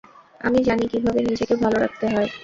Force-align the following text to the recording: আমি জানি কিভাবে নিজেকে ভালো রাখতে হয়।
আমি 0.41 0.59
জানি 0.63 0.85
কিভাবে 0.91 1.19
নিজেকে 1.23 1.53
ভালো 1.63 1.77
রাখতে 1.79 2.05
হয়। 2.13 2.27